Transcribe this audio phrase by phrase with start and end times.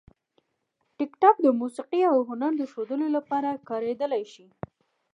[0.97, 4.47] ټیکټاک د موسیقي او هنر د ښودلو لپاره کارېدلی شي.